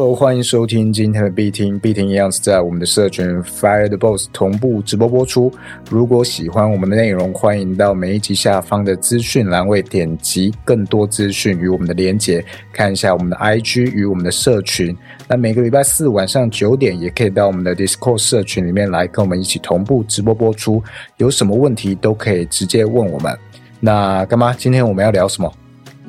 [0.00, 1.78] Hello，欢迎收听今天的必听。
[1.78, 5.52] 必听一样是在我们的社群 Fire the Boss 同步直播播出。
[5.90, 14.96] 如果喜欢我们的内容，欢迎到每一集下方的资讯栏位点击更多资讯与我们的连结，看一下我们的 IG 与我们的社群。
[15.28, 20.82] 那每个礼拜四晚上九点，也可以到我们的 Discord 社群里面来跟我们一起同步直播播出。
[21.18, 23.38] 有什么问题都可以直接问我们。
[23.78, 25.52] 那干妈，今天我们要聊什么？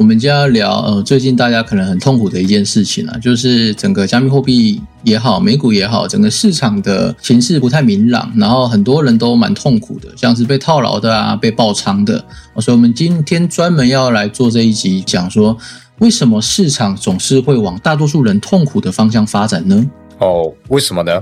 [0.01, 12.17] 我们就要聊，呃，最近大家可能很痛苦的一件事情啊，就是整个加密货币也好，美股也好，整个市场的形势不太明朗，然后很多人都蛮痛苦的，像是被套牢的啊，被爆仓的。
[12.55, 15.55] 所以，我们今天专门要来做这一集，讲说
[15.99, 19.87] 为什么市场总是会往大多数人痛苦的方向发展呢？
[20.17, 21.21] 哦，为什么呢？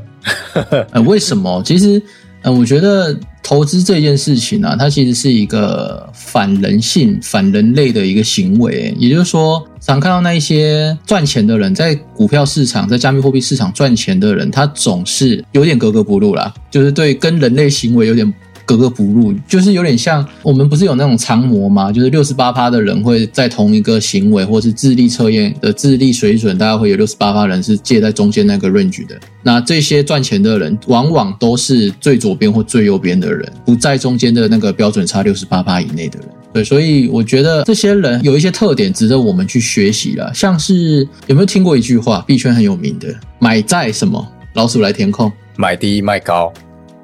[0.91, 1.61] 呃，为什么？
[1.65, 2.01] 其实，
[2.43, 3.17] 嗯，我觉得。
[3.41, 8.93] 投资这件事情啊，它其实是一个反人性、反人类的一个行为。
[8.99, 18.31] 也就是说，常看到那一些赚钱的人，在股票市场、在加密货币市场赚钱的人，他总是有点格格不入啦，就是对跟人类行为有点。
[18.69, 21.91] 格格不入，就是有点像我们不是有那种常模吗？
[21.91, 29.19] 就是六十八趴的人会在同一个行为或是智力测验的智力水准，大概会有六十八趴人是介在中间那个 range 的。
[29.41, 36.29] 那这些赚钱的人，往往都是最左边或最右边的人，不在中间的那个标准差六十八趴以内的人。
[36.53, 40.31] 对，所以我觉得这些人有一些特点值得我们去学习了。
[40.31, 43.07] 像是有没有听过一句话，币圈很有名的，
[43.39, 44.23] 买在什么？
[44.53, 46.53] 老鼠来填空，买低卖高，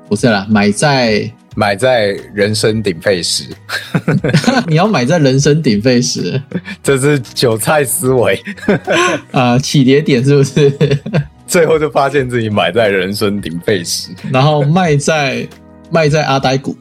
[0.08, 1.28] 不是啦，买在。
[1.56, 3.46] 买在人声鼎沸时，
[4.68, 6.42] 你要买在人声鼎沸时，
[6.84, 8.40] 这是韭菜思维。
[9.32, 10.72] 啊，起跌点是不是？
[11.48, 15.48] 最后就发现自己买在人声鼎沸时，然后卖在
[15.90, 16.76] 卖在阿呆股，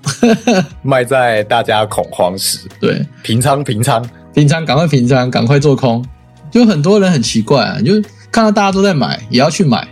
[0.82, 4.04] 卖在大家恐慌时，对，平仓平仓。
[4.34, 6.04] 平仓，赶快平仓，赶快做空。
[6.50, 7.92] 就很多人很奇怪啊，就
[8.32, 9.86] 看到大家都在买，也要去买；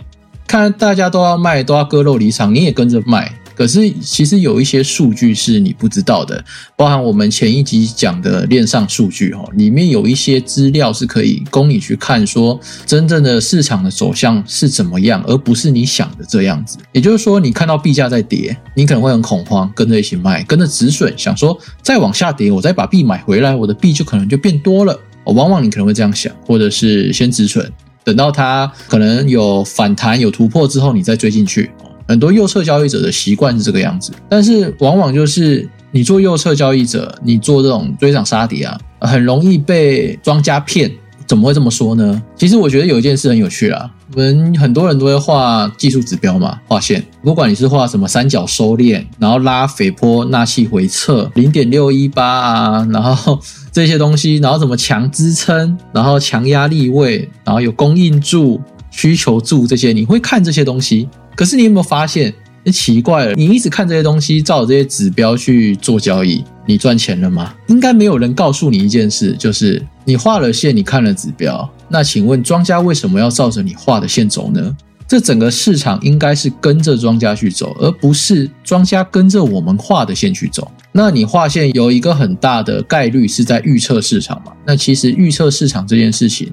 [0.45, 3.31] 看到大家都要卖，都要割肉离场，你也跟着卖。
[3.55, 6.43] 可是，其实有一些数据是你不知道的，
[6.75, 16.77] 包含我们前一集讲的链上数据哈，里面有一些资料是可以供你去看，说真正的市场的走向是怎么样，而不是你想的这样子。
[16.91, 24.99] 也就是说，你看到币价在跌，你可能会很恐慌，跟着一起卖，跟着止损，想说再往下跌，我再把币买回来，我的币就可能就变多了。
[25.25, 27.71] 往往你可能会这样想，或者是先止损，
[28.03, 31.71] 等到它可能有反弹、有突破之后，你再追进去。
[32.07, 40.91] 很多右侧交易者的习惯是这个样子，但是往往就是你做右侧交易者，你做这种追涨杀跌啊，很容易被庄家骗。
[41.25, 42.21] 怎么会这么说呢？
[42.35, 47.03] 其实我觉得有一件事很有趣啊，我们很多人都会画技术指标嘛，画线。
[47.23, 53.39] 不管你是画什么三角收敛，然后拉斐波纳气回撤零点六一八啊，然后
[53.71, 61.07] 这些东西，然后什么强支撑，然后强压力位，然后有供应柱、需求柱这些，你会看这些东西。
[61.35, 62.33] 可是你有没有发现？
[62.65, 67.53] 你奇怪了，你一直看这些东西，照着这些指标去做交易，你赚钱了吗？
[67.67, 71.69] 应该没有人告诉你一件事，就是你画了线，你看了指标。
[71.89, 74.73] 那请问庄家为什么要照着你画的线走呢？
[75.05, 80.71] 这整个市场应该是跟着庄家去走，而不是庄家跟着我们画的线去走。
[80.93, 84.53] 那你画线有一个很大的概率是在预测市场嘛？
[84.65, 86.49] 那其实预测市场这件事情，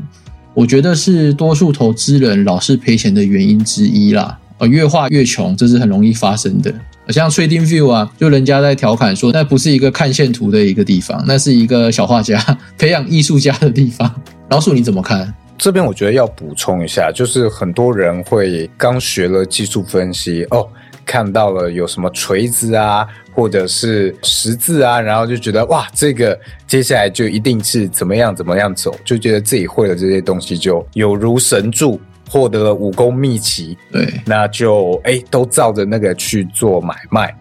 [0.55, 4.37] 我觉得是多数投资人老是赔钱的原因之一啦。
[4.61, 6.73] 呃，越画越穷，这是很容易发生的。
[7.09, 12.39] 像 Trading View 啊，就人家在调侃说，那不是一个看线图的一个地方，那是一个小画家
[12.79, 14.15] 培养艺术家的地方。
[14.51, 15.35] 老鼠你怎么看？
[15.57, 20.69] 这边我觉得要补充一下，就是很多人会刚学了技术分析哦，
[21.05, 32.01] 看到了有什么锤子啊，或者是十字啊，然后就觉得哇，这个接下来就一定是怎么样怎么样走，就觉得自己会了这些东西就有如神助。
[32.31, 37.37] 获得了武功秘籍，对，那就哎都照着那个去做买卖，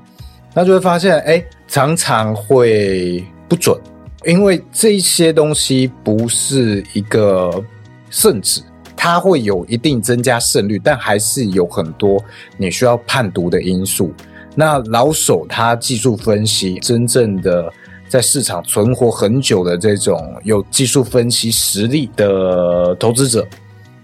[0.52, 3.80] 那就会发现哎常常会不准，
[4.26, 7.64] 因为这些东西不是一个
[8.10, 8.64] 圣旨，
[8.98, 12.20] 它会有一定增加胜率，但还是有很多
[12.58, 14.12] 你需要判读的因素。
[14.56, 17.72] 那老手他技术分析，真正的
[18.08, 23.48] 在市场存活很久的这种有技术分析实力的投资者。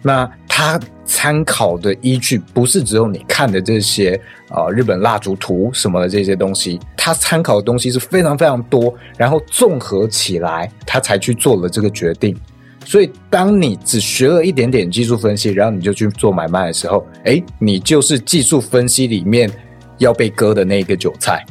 [0.07, 4.19] 那他参考的依据不是只有你看的这些
[4.49, 12.37] 啊日本蜡烛图什么的这些东西，他参考的东西是非常非常多，然后综合起来，他才去做了这个决定。
[12.85, 19.49] 所以，当你只学了一点点技术分析，然后你就去做买卖的时候，哎，你就是技术分析里面
[19.97, 21.43] 要被割的那个韭菜。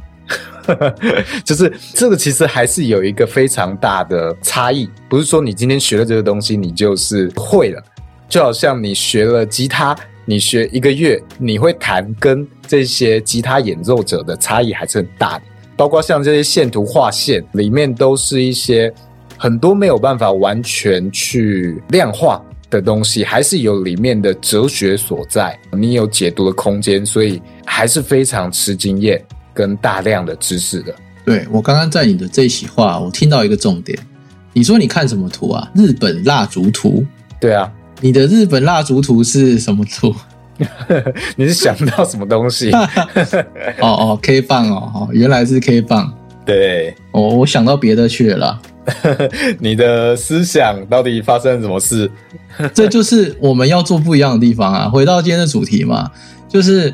[1.44, 7.82] 就是这个，其实还是有一个非常大的差异，不是说你今天学了这个东西，你就是会了。
[8.28, 15.44] 就好像你学了吉他，你学一个月，你会弹跟这些吉他演奏者的差异还是很大的。
[15.76, 18.92] 包括像这些线图画线里面，都是一些
[19.36, 29.22] 很多没有办法完全去量化的东西，还是有里面的哲学所在，你有解读的空间，所以还是非常吃经验
[29.52, 30.94] 跟大量的知识的。
[31.24, 33.98] 对我刚刚在你的这一席话，我听到一个重点，
[34.52, 35.70] 你说你看什么图啊？
[35.74, 37.04] 日本蜡烛图。
[37.40, 37.70] 对啊，
[38.04, 40.14] 你的日本蜡烛图是什么图？
[41.36, 42.70] 你是想到什么东西？
[43.80, 46.12] 哦哦，K 棒哦，哦，原来是 K 棒。
[46.44, 48.60] 对，哦，我想到别的去了。
[49.58, 52.10] 你的思想到底发生了什么事？
[52.74, 54.86] 这就是我们要做不一样的地方啊！
[54.86, 56.10] 回到今天的主题嘛，
[56.46, 56.92] 就是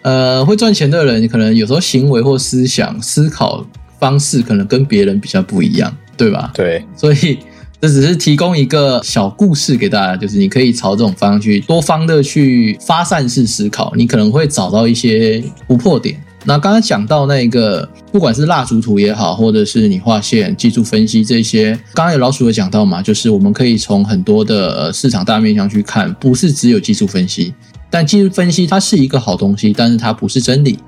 [0.00, 3.62] 呃，会赚钱的人可能有时候行为或思想、思考
[4.00, 6.50] 方式可能跟别人比较不一样，对吧？
[6.54, 7.38] 对，所以。
[7.80, 16.20] 这只是提供一个小故事给大家，就是你可以朝这种方向去多方的去发散式思考，你可能会找到一些突破点。
[16.44, 27.54] 那刚刚讲到那个，不管是蜡烛图也好，或者是你画线、技术分析这些，刚刚有老鼠有讲到嘛，就是我们可以从很多的市场大面向去看，不是只有技术分析，
[27.90, 30.78] 但技术分析它是一个好东西，但是它不是真理。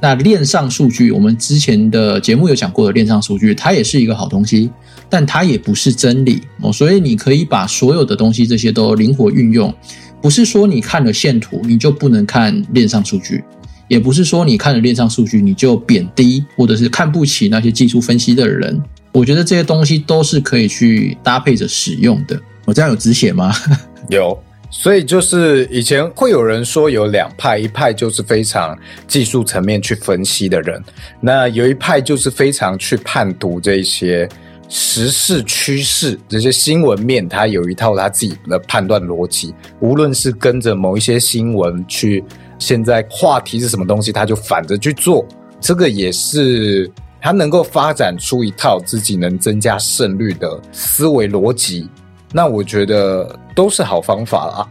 [0.00, 4.70] 那链上数据，我们之前的节目有讲过的链上数据，它也是一个好东西，
[5.14, 6.72] 但它也不是真理哦。
[6.72, 9.72] 所以你可以把所有的东西这些都灵活运用，
[10.20, 13.44] 不是说你看了线图你就不能看链上数据，
[13.86, 18.82] 也不是说你看了链上数据你就贬低或者是看不起那些技术分析的人。
[19.12, 22.36] 我觉得这些东西都是可以去搭配着使用的。
[22.64, 23.54] 我这样有止血吗？
[24.10, 24.36] 有。
[24.76, 28.76] 所以就是以前会有人说有两派，一派就是非常
[29.06, 30.82] 技术层面去分析的人，
[31.20, 34.28] 那有一派就是非常去判读这些
[34.76, 39.54] 时事趋势、这些新闻面，他有一套他自己的判断逻辑。
[39.78, 42.24] 无论是跟着某一些新闻去，
[42.58, 45.24] 现在话题是什么东西，他就反着去做。
[45.60, 46.90] 这个也是
[47.20, 51.88] 他能够发展出一套自己能增加胜率的思维逻辑。
[52.32, 54.66] 那我觉得都是好方法啊。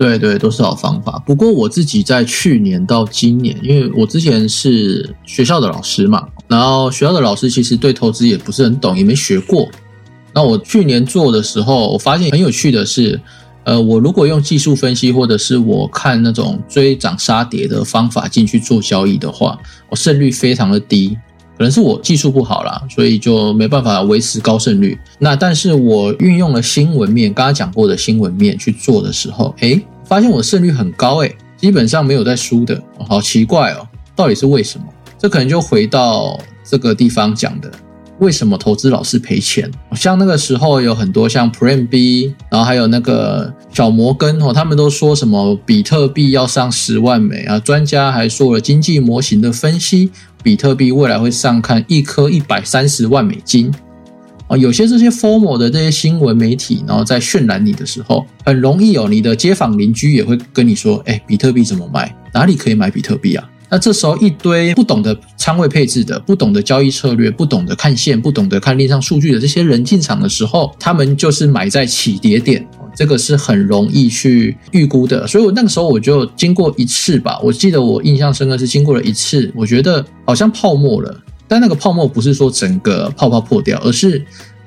[0.00, 1.22] 对对，都是好方法。
[1.26, 9.68] 不过我自己在去年到今年，因为我之前是学校的老师嘛，然后学校的老师其实对投资也不是很懂，也没学过。
[10.32, 13.20] 那我去年做的时候，我发现很有趣的是，
[13.64, 19.58] 呃，我如果用技术分析或者是我看那种追涨杀跌的方法进去做交易的话，
[19.90, 21.14] 我胜率非常的低。
[21.60, 24.98] 可能是我技术不好啦，所以就没办法维持高胜率。
[25.18, 33.86] 那但是我运用了新闻面，刚刚讲过的新闻面去做的时候，哎，发现我胜率很高，哎，基本上没有在输的，好奇怪哦，
[34.16, 34.86] 到底是为什么？
[35.18, 37.70] 这可能就回到这个地方讲的。
[38.20, 39.70] 为什么投资老是赔钱？
[39.94, 47.58] 像那个时候有很多像 Prime B，然后还有那个小摩根哦，他们都说什么比特币要上十万美啊？
[47.58, 50.10] 专家还说了经济模型的分析，
[50.42, 53.72] 比特币未来会上看一颗一百三十万美金
[54.48, 54.56] 啊！
[54.56, 62.14] 有些这些 formal 的这些新闻媒体，然后在渲染你的时候，很容易哦，你的街坊邻居也会跟你说：“哎，比特币怎么卖？
[62.34, 75.24] 哪里可以买比特币啊？”那这时候一堆不懂得仓位配置的、不懂得交易策略、不懂得看线、不懂得看链上数据的这些人进场的时候，他们就是买在起跌点，这个是很容易去预估的。
[75.26, 84.20] 所以我那个时候我就经过一次吧，我记得我印象深刻是经过了一次，我觉得好像泡沫了，但那个泡沫不是说整个泡泡破掉，而是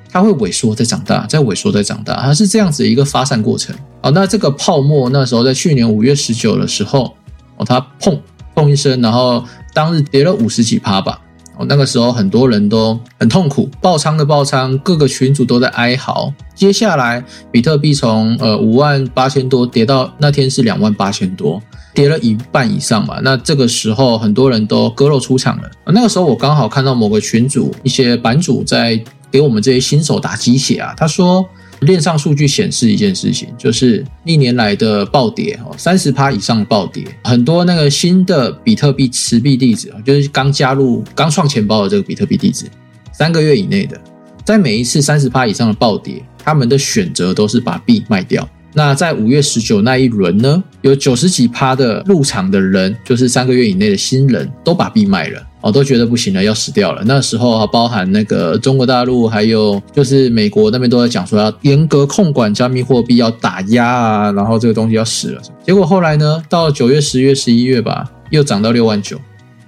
[0.10, 3.75] 它会萎缩再长大，再萎缩再长大，它是这样子一个发散过程。
[4.01, 7.13] 好，那这个泡沫那时候在去年五月十九的时候，
[7.57, 8.17] 哦，它碰。
[8.55, 9.43] 砰一声，然后
[9.74, 11.19] 当日跌了五十几趴吧。
[11.55, 16.33] 哦，那个时候很多人都很痛苦，爆仓的爆仓，各个群主都在哀嚎。
[16.55, 21.62] 接下来，比特币从呃五万八千多跌到那天是两万八千多，
[21.93, 23.19] 跌了一半以上吧。
[23.24, 25.69] 那这个时候很多人都割肉出场了。
[25.86, 31.48] 那个时候我刚好看到某个群主一些版主在给我们这些新手打鸡血啊，他说。
[31.83, 42.65] 链上数据显示一件事情，就是历年来的暴跌哦，三十趴以上的暴跌，很多那个新的比特币持币地址就是刚加入、刚创钱包的这个比特币地址，
[43.11, 43.99] 三个月以内的，
[44.43, 48.47] 在每一次三十趴以上的暴跌，他们的选择都是把币卖掉。
[48.73, 55.41] 那在五月十九那一轮呢，有九十几趴的入场的人，就是三个月以内的新人都把币卖了。
[55.61, 57.01] 哦，都觉得不行了，要死掉了。
[57.05, 65.41] 那时候啊包含那个中国大陆，还有就是美国那边都在讲说要严格控管加密货币，要打压啊，然后这个东西要死了。
[65.65, 69.17] 结果后来呢，到九月、十月、十一月吧，又涨到六万九。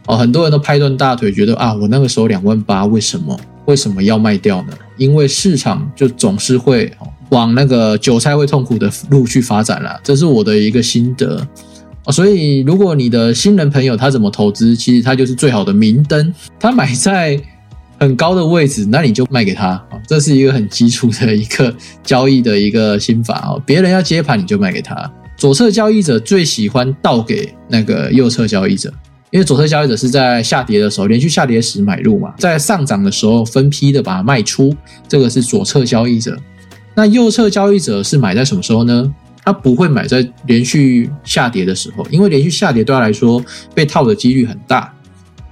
[0.05, 4.73] 哦，很多人都拍断大腿，觉得啊，我那个时候两万八，为什么为什么要卖掉呢？
[4.97, 11.45] 因为市场就总是会哦往那个韭菜会痛苦的路去发展了，这是我的一个心得。
[12.11, 16.31] 所以，如果你的新人朋友他怎么投资，其实他就是最好的明灯。
[16.59, 17.41] 他买在
[17.99, 23.61] 很高的位置，那你就卖给他这是一个很基础的一个交易的一个心法哦。
[23.65, 25.11] 别人要接盘，你就卖给他。
[25.35, 28.93] 左侧交易者最喜欢倒给那个右侧交易者，
[29.31, 34.75] 因为左侧交易者是在下跌的时候连续下跌时买入嘛，在上涨的时候分批的把它卖出，
[35.07, 36.37] 这个是左侧交易者。
[36.95, 39.13] 那右侧交易者是买在什么时候呢？
[39.43, 43.39] 他不会买在连续下跌的时候，因为连续下跌对他来说
[43.75, 44.91] 被套的几率很大。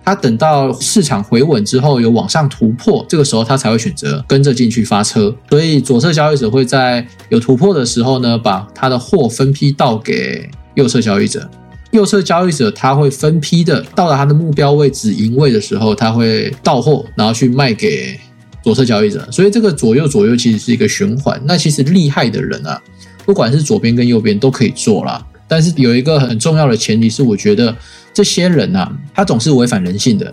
[0.04, 5.34] 他等到市场回稳之后有往上突破，这个时候他才会选择跟着进去发车。
[5.50, 11.48] 所以左侧交易者会在有突破的时候呢，把他的货分批倒给右侧交易者。
[11.92, 18.20] 右侧交易者他会分批的到达他的目标位置盈位的时候，他会到货，然后去卖给
[18.64, 19.28] 左侧交易者。
[19.32, 21.40] 所以这个左右左右其实是一个循环。
[21.46, 22.82] 那其实厉害的人啊。
[23.26, 27.74] 不管是左边跟右边都可以做啦，但是有一个很重要的前提是，我觉得
[28.14, 30.30] 这些人啊，他总是违反人性的。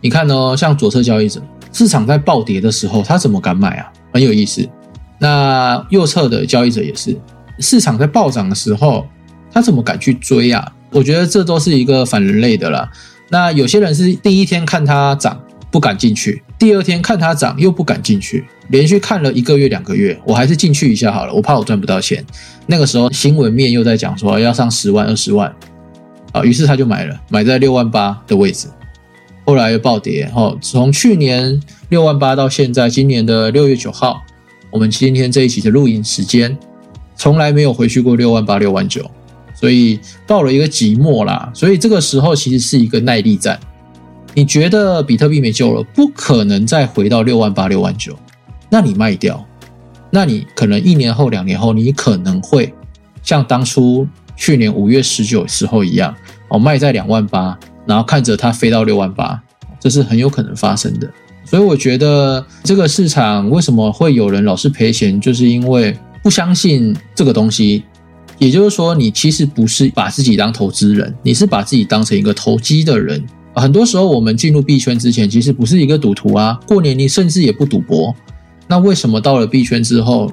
[0.00, 1.42] 你看哦，像左侧交易者，
[1.74, 3.92] 市场在暴跌的时候，他怎么敢买啊？
[4.14, 4.66] 很有意思。
[5.18, 7.14] 那右侧的交易者也是，
[7.58, 9.06] 市场在暴涨的时候，
[9.52, 10.72] 他怎么敢去追啊？
[10.90, 12.90] 我觉得这都是一个反人类的啦。
[13.28, 15.38] 那有些人是第一天看它涨。
[15.72, 22.22] 不敢进去，第二天看它涨又不敢进去，连续看了一个月两个月，我还是进去一下好了，我怕我赚不到钱。
[22.66, 25.50] 那个时候新闻面又在讲说要上十万二十万，
[26.32, 28.68] 啊，于是他就买了，买在六万八的位置，
[29.46, 34.20] 后来又暴跌，哦，从去年六万八到现在今年的六月九号，
[34.70, 36.54] 我们今天这一期的录音时间，
[37.16, 39.10] 从来没有回去过六万八六万九，
[39.54, 43.58] 所以到了一个寂寞啦，所以这个时候其实是一个耐力战。
[44.34, 48.18] 你觉得比特币没救了，不可能再回到六万八、六万九，
[48.70, 49.46] 那你卖掉，
[50.10, 52.72] 那你可能一年后、两年后，你可能会
[53.22, 56.14] 像当初去年五月十九时候一样，
[56.48, 59.38] 哦，卖在两万八，然后看着它飞到六万八，
[59.78, 61.10] 这是很有可能发生的。
[61.44, 67.84] 所以我觉得这个市场为什么会有人老是赔钱，就是因为不相信这个东西。
[68.38, 73.22] 也就是说，你其实不是把自己当投资人，你是把自己当成一个投机的人。
[73.54, 76.58] 很多时候，我们进入币圈之前，其实不是一个赌徒啊。
[76.66, 78.14] 过年你甚至也不赌博，
[78.66, 80.30] 那为什么到了币圈之后，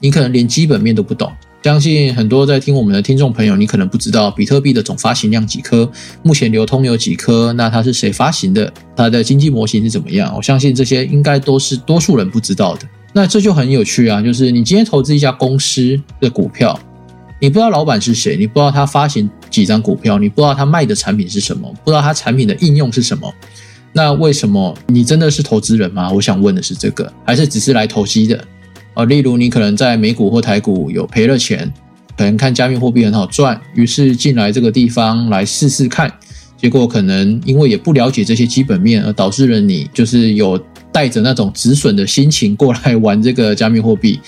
[0.00, 1.30] 你可能连基本面都不懂？
[1.62, 5.90] 相信很多在听我们的听众朋友，你可能不知道比特币的总发行量几颗，
[6.22, 8.72] 目前流通有几颗，那它是谁发行的？
[8.94, 10.32] 它的经济模型是怎么样？
[10.36, 12.82] 我相信这些应该都是多数人不知道的。
[13.12, 16.78] 那这就很有趣啊，就是你今天投资一家公司的股票。
[17.38, 23.30] 你不知道老板是谁，你不知道他发行几张股票，你不知道他卖的产品是什么，不知道他产品的应用是什么，
[23.92, 26.10] 那为什么你真的是投资人吗？
[26.10, 28.42] 我想问的是这个，还是只是来投机的？
[28.94, 31.70] 啊，例如你可能在美股或台股有赔了钱，
[32.16, 36.10] 可能看加密货币很好赚，于是进来这个地方来试试看，
[36.56, 40.58] 结果可能因为也不了解这些基本面，而导致了你就是有
[40.90, 44.18] 带着那种止损的心情过来玩这个加密货币。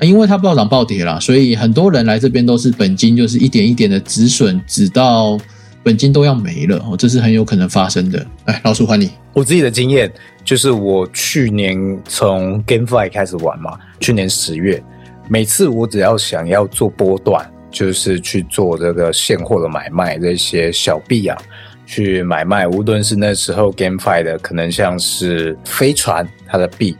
[0.00, 5.38] 因为它暴涨暴跌了，所以很多人来这边都是本金就是一点一点的止损，直到
[5.82, 8.26] 本金都要没了哦，这是很有可能发生的。
[8.44, 10.12] 哎，老鼠还你，我自己的经验
[10.44, 11.76] 就是我去年
[12.06, 14.82] 从 GameFi 开始玩嘛，去年十月，
[15.28, 21.38] 每次我只要想要做波段，就是去做这个现货的买卖，这些小币啊，
[21.86, 26.96] 去买卖，无论是那时候 GameFi 的，可能像是飞船它的币。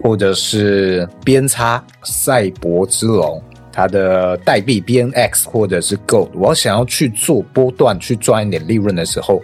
[0.00, 9.42] 或者是边叉赛博之龙，它的代币 BNX 或者是 Gold，我要想要去做波段去赚一点利润的时候，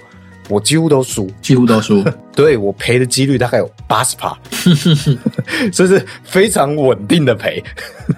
[0.49, 2.05] 我几乎都输，几乎都输。
[2.35, 4.35] 对我赔的几率大概有八十趴，
[5.71, 7.63] 这是非常稳定的赔。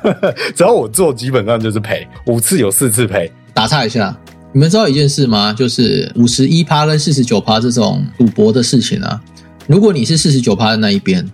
[0.55, 3.31] 只要我做，基本上就是赔五次有四次赔。
[3.53, 4.17] 打岔一下，
[4.53, 5.53] 你们知道一件事吗？
[5.53, 9.21] 就是五十一趴跟四十九趴这种赌博的事情啊，
[9.67, 11.29] 如果你是四十九趴的那一边。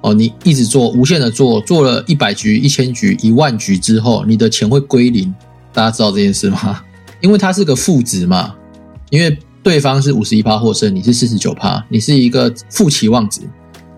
[0.00, 5.34] 哦，你一直做无限的做，做了一百局、一千局、一万局之后，你的钱会归零。
[5.72, 6.80] 大家知道这件事吗？
[7.20, 8.54] 因为它是个负值嘛，
[9.10, 13.40] 因为对方是五十一趴获胜，你是四十九趴，你是一个负期望值。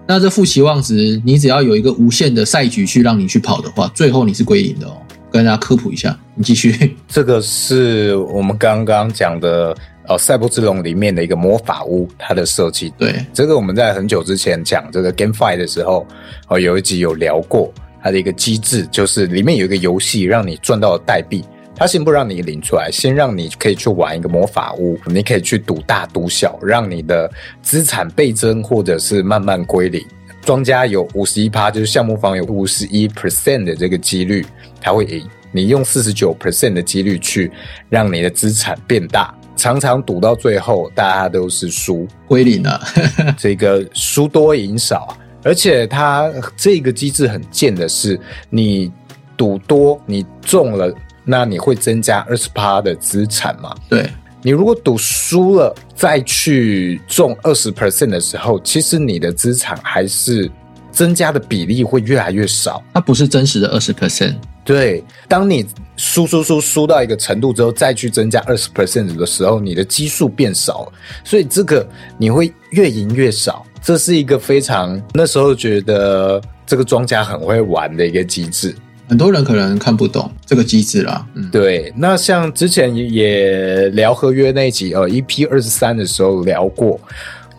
[0.07, 4.97] 那这负期望值，你只要有一个无限的赛局去让你去跑的话，最后你是归零的哦。
[5.31, 6.97] 跟大家科普一下，你继续。
[7.07, 9.77] 这个是我们刚刚讲的。
[10.09, 13.25] 哦，赛博之龙里面的一个魔法屋，它的设计，对。
[13.33, 16.07] 这个我们在很久之前讲这个 GameFi 的时候，
[16.49, 21.45] 哦，有一集有聊过它的一个机制，就是里面有一个游戏，让你赚到代币，
[21.77, 27.31] 它先不让你领出来，先让你可以去玩一个魔法屋，你可以去赌大赌小，让你的
[27.63, 30.05] 资产倍增或者是慢慢归零。
[30.43, 34.45] 庄家有五十一趴，就是项目方有五十一 percent 的这个几率
[34.81, 37.53] 他会赢，你用四十九 percent 的几率去
[37.91, 42.81] 让你的资产变大，常常赌到最后大家都是输，归零了。
[43.37, 48.91] 这个输多赢少，而且它这个机制很贱的是，你
[49.37, 50.91] 赌多你中了，
[51.27, 53.75] 那你会增加二十趴的资产嘛？
[53.87, 54.09] 对，
[54.41, 60.51] 你如果赌输了再去中二十 percent 的时候，其实你的资产还是
[60.91, 62.83] 增加的比例会越来越少。
[62.95, 64.37] 它不是真实的二十 percent。
[64.65, 70.93] 对，当你输输输输到一个程度之后，再去增加二十 percent 的时候，你的基数变少了，
[71.25, 71.87] 所以这个
[72.19, 73.65] 你会越赢越少。
[73.83, 78.75] 这是一个非常那时候觉得这个庄家很会玩的一个机制。
[79.09, 81.27] 很多人可能看不懂这个机制啦。
[81.35, 87.01] 嗯，对，那像之前也聊合约那集，呃，EP 二十三的时候聊过。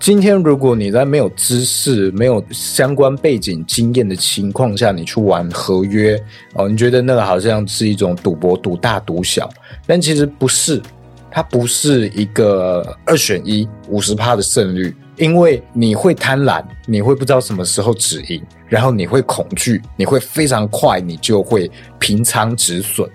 [0.02, 6.20] 今天如果你在没有知识、没有相关背景经验的情况下，你去玩合约
[6.56, 9.48] 哦，你觉得那个好像是一种赌博，赌大赌小，
[9.86, 10.82] 但其实不是，
[11.30, 23.08] 它不是一个二选一五十趴的胜率，因为你会贪婪，你会不知道什么时候止盈，然后你会恐惧，你会非常快，你就会平仓止损，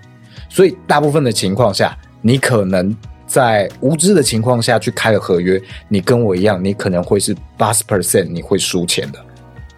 [0.47, 2.95] 所以大部分的情况下，你可能。
[3.27, 9.19] 在无知的情况下去开了合约，你跟我一样，你可能会是八十 percent 你会输钱的，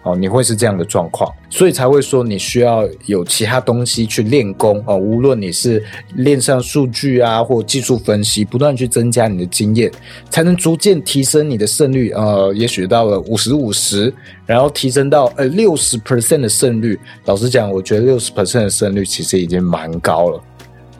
[0.04, 5.82] 哦，你会是这样的状况，所以才会说你需要有其他东西去练功哦，无论你是
[6.14, 9.90] 练上数据啊，或技术分析，不断去增加你的经验，
[10.30, 12.12] 才能逐渐提升你的胜率。
[12.12, 14.12] 呃，也许到了五十五十，
[14.46, 16.98] 然后提升到呃六十 percent 的胜率。
[17.24, 20.40] 老实讲，我觉得六十 percent 的胜率其实已经蛮高了。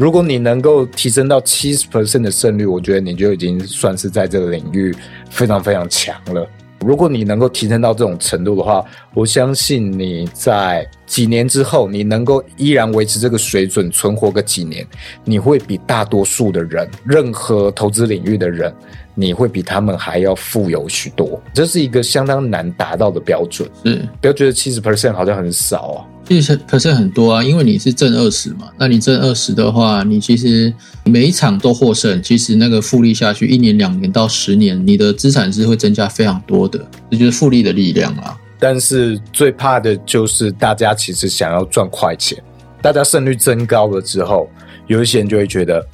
[0.00, 4.97] 如果你能够提升到七十 percent 的胜率，我觉得你就已经算是在这个领域
[5.28, 6.49] 非常非常强了。
[6.80, 8.82] 如果你能够提升到这种程度的话，
[9.13, 14.86] 我相信你在几年之后，你能够依然维持这个水准，存活个几年，
[15.23, 18.75] 你会比大多数的人，任何投资领域的人，
[19.15, 21.39] 你会比他们还要富有许多。
[21.52, 23.69] 这是一个相当难达到的标准。
[23.84, 26.06] 嗯，不要觉得七十 percent 好像很少啊。
[26.30, 38.38] 其实可是很多啊，因为你是正二十嘛，那你正二十的话，你其实每一场都获胜，其实那个复利下去，一年、两年到十年，你的资产是会增加非常多的，这就是复利的力量啊。
[38.60, 42.40] 但是最怕的就是大家其实想要赚快钱，
[42.80, 44.49] 大家胜率增高了之后，
[44.86, 45.84] 有一些人就会觉得，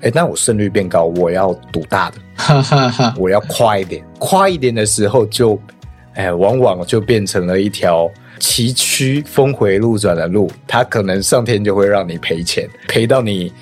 [0.00, 5.56] 哎，那我胜率变高，我要赌大的，哈哈哈，我要快一点，快一点的时候就，
[6.14, 8.10] 哎，往往就变成了一条。
[8.38, 13.52] 崎岖峰回路转的路，他可能上天就会让你赔钱，赔到你，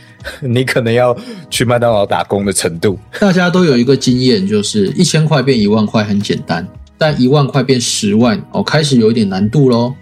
[0.40, 1.16] 你可能要
[1.48, 2.98] 去麦当劳打工的程度。
[3.20, 6.66] 大家都有一个经验，就是一千块变一万块很简单，
[6.98, 9.94] 但一万块变十万哦，开始有一点难度喽。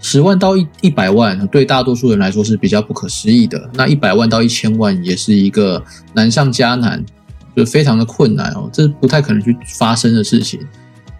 [0.00, 3.68] 十万到一一百万，对大多数人来说是比较不可思议的。
[3.74, 7.04] 那一百万到一千万，也是一个难上加难，
[7.56, 10.60] 就非常的困难哦，这是不太可能去发生的事情。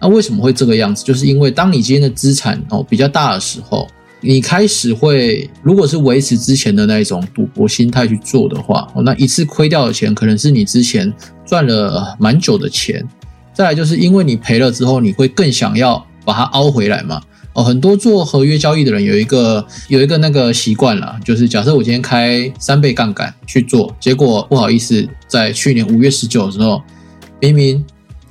[0.01, 1.03] 那为什么会这个样子？
[1.03, 3.87] 就是因为当你今天的资产哦比较大的时候，
[4.21, 11.13] 你开始会，如果是维持之前的那一种赌博心态去做的话，哦，那一次亏掉的钱可能是你之前
[11.45, 13.05] 赚了蛮久的钱。
[13.53, 17.21] 再来就是因为你赔了之后，你会更想要把它凹回来嘛？
[17.53, 26.81] 哦，很多做合约交易的人有一个有一个那个习惯了，就是假设我今天开三倍杠杆去做，结果不好意思，在去年五月十九的时候，
[27.41, 27.85] 明明。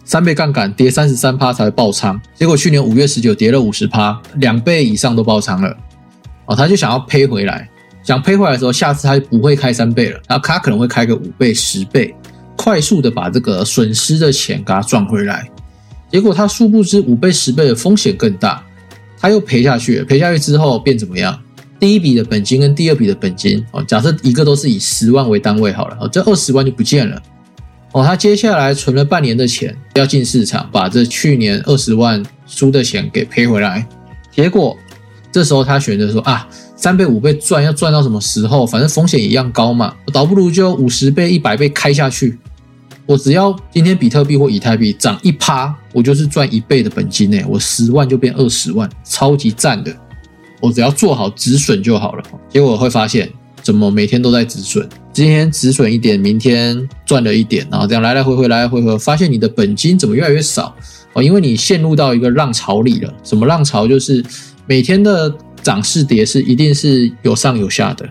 [0.08, 5.76] 三倍杠杆跌三十三趴才爆仓，结果去年五月十九跌了五十趴，两倍以上都爆仓了。
[6.46, 7.68] 哦，他就想要赔回来，
[8.02, 12.14] 想赔回来的时候，下次他就不会开三倍了，然后他可能会开个五倍、十倍，
[12.56, 15.46] 快速的把这个损失的钱给他赚回来。
[16.10, 18.64] 结果他殊不知五倍、十倍的风险更大，
[19.20, 20.02] 他又赔下去。
[20.04, 21.38] 赔下去之后变怎么样？
[21.78, 27.22] 第一笔的本金跟第二笔的本金，哦，假设一个都是以十万为单位好了，哦，这二十万就不见了。
[27.98, 33.84] 哦，他接下来存了半年的钱，要进市场把这去年二十万输的钱给赔回来。
[34.30, 34.76] 结果
[35.32, 38.64] 这时候他选择说啊，三倍五倍赚，要赚到什么时候？
[38.64, 42.38] 反正风险一样高嘛，倒不如就五十倍、一百倍开下去。
[43.04, 47.42] 我只要今天比特币或以太币涨一趴，我就是赚一倍的本金呢。
[47.48, 49.92] 我十万就变二十万，超级赞的。
[50.60, 52.22] 我只要做好止损就好了。
[52.48, 53.28] 结果会发现。
[53.60, 54.88] 怎么每天都在止损？
[55.18, 60.72] 今天止损一点，明天赚了一点，然后这样来来回回，来来回回，发现你的本金怎么越来越少
[61.12, 61.20] 哦？
[61.20, 63.12] 因为你陷入到一个浪潮里了。
[63.24, 63.84] 什么浪潮？
[63.84, 64.24] 就是
[64.64, 65.28] 每天的
[65.60, 68.08] 涨势跌势一定是有上有下的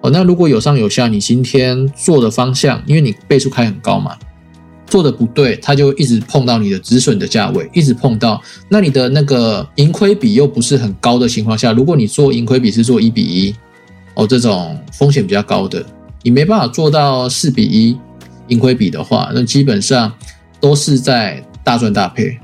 [0.00, 0.08] 哦。
[0.08, 4.16] 那如果有上有下，你今天做的方向，因为你倍数开很高嘛，
[4.86, 8.42] 做的不对，它就一直碰到你的止损的价位，一直碰到。
[8.70, 13.54] 那你的那个盈亏比又不是很高的情况下，如果你做盈亏比是做一比一，
[14.14, 15.84] 哦，这种风险比较高的，
[16.22, 17.98] 你没办法做到四比一
[18.48, 20.12] 盈亏比的话，那基本上
[20.60, 22.38] 都是在大赚大赔，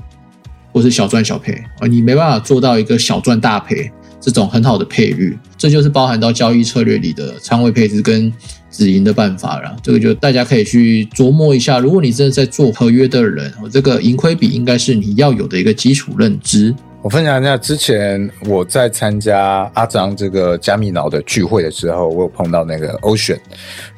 [0.71, 8.31] 或是小赚小赔啊，你没办法做到一个小赚大赔这种很好的配率，这就是包含到交易策略里的仓位配置跟。
[8.71, 11.79] 止盈的办法了，这个就大家可以去琢磨一下。
[11.79, 16.75] 如果你真的在做合约的人，这个盈亏比应该是你要有的一个基础认知。
[17.05, 23.37] 我分享一下，之前我在参加阿张这个加密脑的聚会的时候，我有碰到那个 Ocean，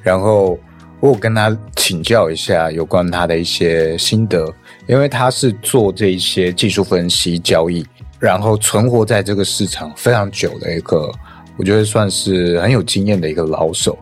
[0.03, 0.59] 然后
[0.99, 4.45] 我有跟他请教一下有关他的一些心得，
[4.87, 7.85] 因为他是做这一些技术分析交易，
[8.19, 11.09] 然后存活在这个市场非常久的一个，
[11.55, 13.97] 我觉得算是很有经验的一个老手。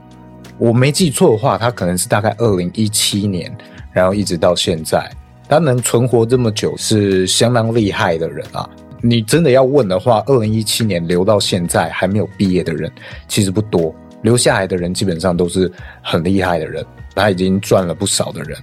[0.58, 3.56] 我没记错的话，他可能是大概二零一七年，
[3.94, 5.08] 然后一直到现在，
[5.48, 8.68] 他能存活这么久是相当厉害的人啊！
[9.08, 12.92] 你真的要问的话，二零一七年留到现在还没有毕业的人
[13.28, 18.58] 其实不多，留下来的人基本上都是很厉害的人，他已经赚了不少的人。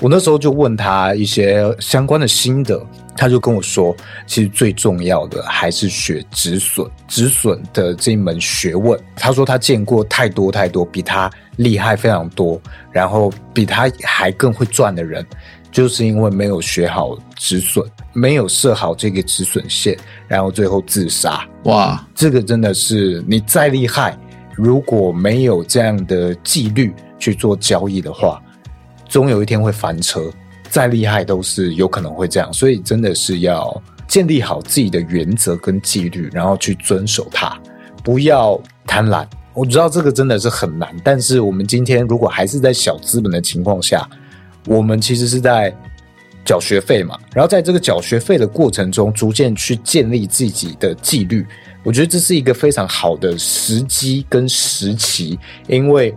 [0.00, 2.82] 我那时候就问他一些相关的心得，
[3.14, 3.94] 他就跟我说，
[4.26, 8.98] 其实最重要的还是学止损，止损的这一门学问。
[9.14, 12.58] 他说他见过太多太多比他厉害非常多，
[12.90, 15.24] 然后比他还更会赚的人，
[15.72, 21.44] 就是因为没有学好止损，没有设好这个止损线，然后最后自杀。
[21.64, 24.16] 哇，这个真的是你再厉害，
[24.54, 28.40] 如果没有这样的纪律去做交易的话。
[29.08, 30.32] 总有一天会翻车，
[30.70, 37.54] 再厉害都是有可能会这样，所以真的是要建立好自己的原则跟纪律，然后去遵守它，
[38.02, 39.26] 不要贪婪。
[39.52, 44.08] 我知道这个真的是很难，但是我们今天如果还是在小资本的情况下，
[44.66, 45.74] 我们其实是在
[46.44, 51.46] 缴学费嘛，然后在这个缴学费的过程中，逐渐去建立自己的纪律，
[51.82, 56.14] 我觉得这是一个非常好的时机跟时期，因为。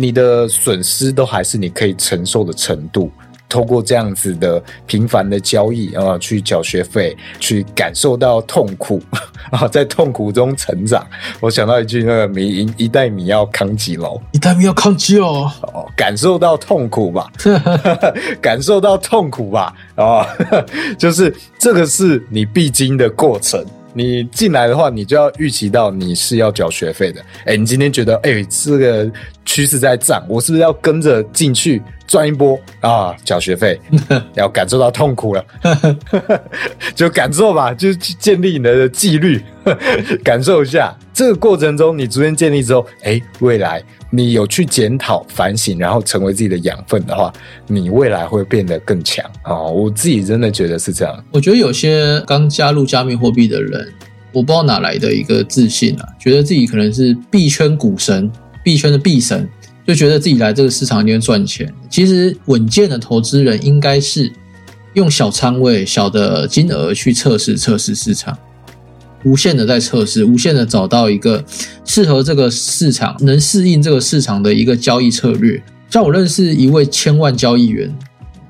[0.00, 3.10] 你的损失都还是你可以承受的程度，
[3.48, 9.02] 透过这样子的频繁的交易啊，去缴学费，去感受到痛苦
[9.50, 11.06] 啊，在痛苦中成长。
[11.40, 14.20] 我想到一句那个米一袋米要扛几楼？
[14.32, 15.44] 一袋米要扛几楼？
[15.72, 17.30] 哦，感受到痛苦吧，
[18.40, 20.26] 感受到痛苦吧，啊，
[20.98, 23.64] 就是这个是你必经的过程。
[23.94, 27.20] 你进来的话，你就要预期到你是要缴学费的。
[27.46, 29.10] 哎，你今天觉得，哎，这个
[29.44, 33.14] 趋势在涨，我是不是要跟着进去赚一波啊？
[33.22, 33.80] 缴学费，
[34.34, 35.44] 要感受到痛苦了，
[36.96, 39.40] 就感受吧，就建立你的纪律，
[40.24, 40.96] 感受一下。
[41.12, 43.80] 这个过程中，你逐渐建立之后，哎，未来。
[44.10, 47.30] 你有去检讨、反省，然后成为自己的养分的话，
[47.66, 49.64] 你未来会变得更强啊！
[49.64, 51.22] 我自己真的觉得是这样。
[51.30, 53.86] 我觉得有些刚加入加密货币的人，
[54.32, 58.32] 我不知道哪来的一个自信啊，觉得自己可能是币圈股神、
[58.64, 59.46] 币圈的币神，
[59.88, 61.72] 就觉得自己来这个市场一定赚钱。
[61.88, 64.30] 其实稳健的投资人应该是
[64.92, 68.36] 用小仓位、小的金额去测试、测试市场。
[69.24, 71.42] 无限的在测试，无限的找到一个
[71.86, 75.60] 适合这个市场、能适应这个市场的一个交易策略。
[75.88, 77.90] 像我认识一位千万交易员，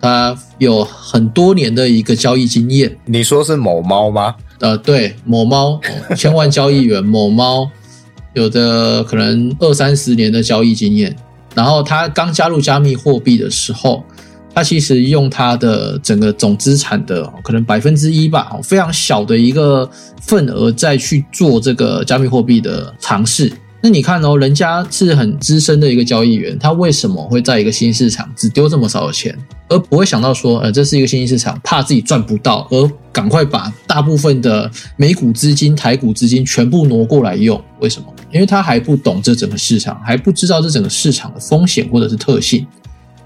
[0.00, 2.98] 他有很多年的一个交易经验。
[3.06, 4.34] 你说是某猫吗？
[4.58, 5.80] 呃，对，某猫
[6.16, 7.70] 千万交易员，某猫
[8.34, 11.14] 有的可能二三十年的交易经验。
[11.58, 14.04] 然后他刚加入加密货币的时候。
[14.54, 19.88] 他其实用他的整个总资产的可能百分之一吧，非常小的一个
[20.20, 23.52] 份额再去做这个加密货币的尝试。
[23.88, 29.36] 你看哦，人家是很资深的一个交易员，他为什么会在一个新市场只丢这么少的钱，
[29.68, 37.62] 而不会想到说，呃，这是一个新兴市场，怕自己赚不到，而赶快把大部分的美股资金、台股资金全部挪过来用？
[37.80, 38.06] 为什么？
[38.32, 42.66] 因为他还不懂这整个市场，还不知道这整个市场的风险或者是特性。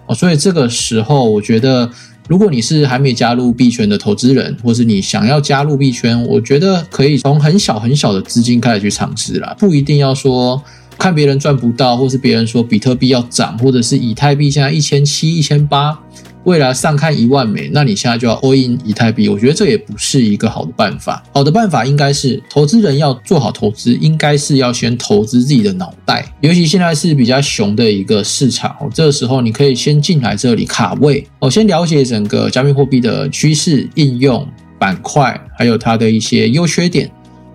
[0.07, 1.91] 哦，所以这个时候，我觉得，
[2.29, 10.63] 如果你是还没加入币圈的投资人，或是你想要加入币圈，我觉得可以从很小很小的资金开始去尝试啦，不一定要说
[10.99, 15.99] 看别人赚不到，或是别人说比特币要涨，或者是以太币现在一千七、一千八。
[16.45, 21.23] 未来上看一万美，那你现在就要 all in 以太币，我觉得这也不是一个好的办法。
[21.33, 26.27] 好的办法应该是投资人要做好投资，应该是要先投资自己的脑袋。
[26.41, 34.47] 尤其现在是比较熊的一个市场，这个时候你可以先进来这里卡位，哦，先了解整个加密货币的趋势、应用
[34.79, 37.09] 板块，还有它的一些优缺点，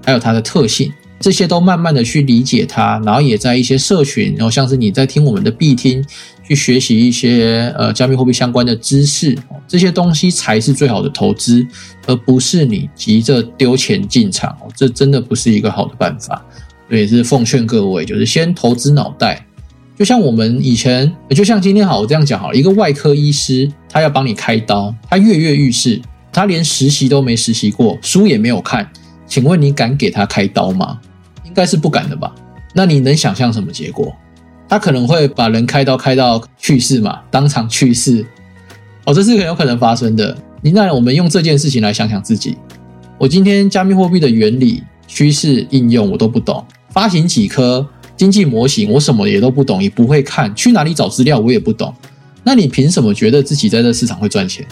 [0.06, 0.92] 还有它的特性。
[1.20, 6.06] 这些都慢慢的去理解它，然后也在一些社群，然后像是你在听我们的必听，
[6.48, 11.66] 去学习一些呃加密货币相关的知识，这些东西才是最好的投资，
[12.06, 16.44] 而不是你急着丢钱进场哦，这真的不是一个好的办法。
[16.90, 19.46] 所以是奉劝各位，就是先投资脑袋。
[19.98, 28.90] 就像我们以前，就像今天好，我这样讲好，一个外科医师他要帮你开刀，他跃跃欲试，他连实习都没实习过，书也没有看，
[29.26, 31.00] 请问你敢给他开刀吗？
[31.44, 32.34] 应该是不敢的吧？
[32.74, 34.16] 那你能想象什么结果？
[34.70, 38.26] 他可能会把人开刀开到去世嘛，当场去世。
[39.06, 40.38] 哦，这是很有可能发生的。
[40.62, 42.58] 你那我们用这件事情来想想自己，
[43.18, 51.94] 我今天加密货币的原理、趋势、应用我都不懂，发行几颗经济模型我什么也都不懂，也不会看，去哪里找资料我也不懂。
[52.48, 54.66] 那你凭什么觉得自己在这市场会赚钱？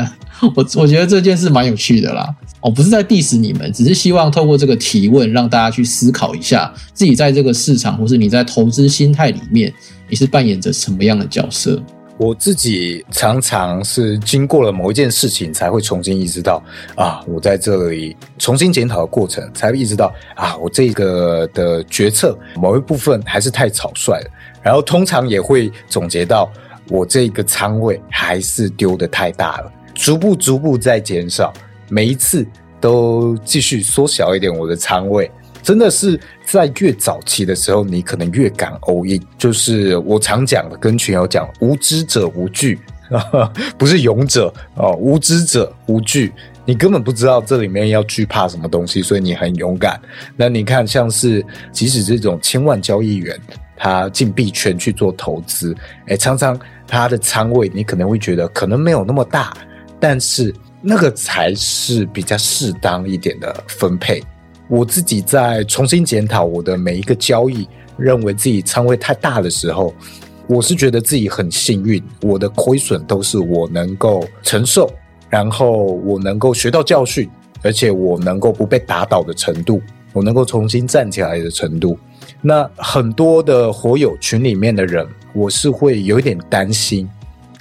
[0.54, 2.28] 我我觉得这件事蛮有趣的啦。
[2.60, 9.72] 我不是在 diss 你们，只是希望透过这个提问，让大家去思考一下，自己在这个市场，或是你在投资心态里面，
[10.10, 11.82] 你是扮演着什么样的角色？
[12.18, 16.62] 我自己常常是经过了某一件事情，才会重新意识到
[16.94, 24.30] 啊，我在这里重新检讨的过程，才会意识到啊，我这个的决策某一部分还是太草率了。
[24.62, 26.48] 然后通常也会总结到，
[26.92, 29.72] 我这个仓位还是丢的太大了。
[29.94, 31.50] 逐步逐步在减少，
[31.88, 32.46] 每一次
[32.78, 35.30] 都继续缩小一点我的仓位。
[35.62, 39.22] 真的是在越早期的时候，你可能越敢 all in。
[39.38, 42.78] 就是我常讲的，跟群友讲，无知者无惧，
[43.78, 46.30] 不是勇者哦，无知者无惧。
[46.66, 49.98] 你根本不知道这里面要惧怕什么东西，所以你很勇敢。
[50.36, 53.38] 那你看，像是即使这种千万交易员，
[53.76, 55.74] 他进币圈去做投资，
[56.06, 56.58] 哎，常常
[56.92, 59.52] 他的仓位，你可能会觉得可能没有那么大。
[59.98, 64.22] 但是那个才是比较适当一点的分配。
[64.68, 69.94] 我自己在重新检讨我的每一个交易，认为自己仓位太大的时候，
[70.46, 74.92] 我是觉得自己很幸运，我的亏损都是我能够承受，
[75.30, 77.26] 然后我能够学到教训，
[77.62, 79.80] 而且我能够不被打倒的程度，
[80.12, 81.98] 我能够重新站起来的程度。
[82.40, 87.08] 那很多的火友群里面的人，我是会有一点担心，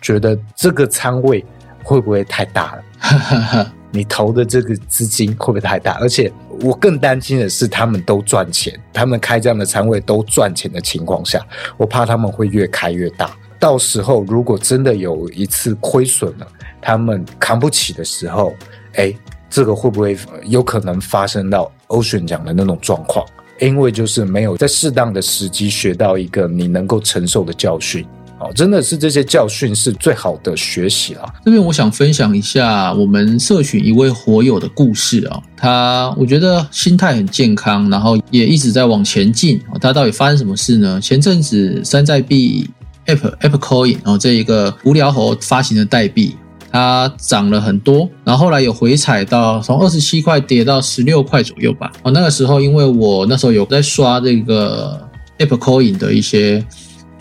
[0.01, 1.43] 觉得这个仓位。
[1.83, 3.73] 会不会太大了？
[3.89, 5.93] 你投的这个资金会不会太大？
[5.93, 11.43] 而且我更担心的是，他们都赚钱，他们开这样的仓位都赚钱的情况下，
[11.77, 13.35] 我怕他们会越开越大。
[13.59, 16.47] 到时候如果真的有一次亏损了，
[16.79, 18.53] 他们扛不起的时候，
[18.93, 19.11] 哎，
[19.49, 23.25] 这个会不会有可能发生到 Ocean 讲的那种状况？
[23.61, 28.05] 因为就是没有在适当的时机学到一个你能够承受的教训。
[28.39, 31.31] 哦，真的是这些教训是最好的学习了。
[31.45, 39.61] 这边我想分享一下我们社群一位火友的故事啊，他我觉得心态很健康，然后也一直在往前进。
[39.79, 40.99] 他到底发生什么事呢？
[40.99, 42.67] 前阵子山寨币
[43.05, 46.35] App App Coin，然后这一个无聊猴发行的代币，
[46.71, 51.91] 它涨了很多，然后后来有回踩到从二十七块跌到十六块左右吧。
[52.03, 54.99] 哦，那个时候因为我那时候有在刷这个
[55.39, 56.65] App Coin 的一些。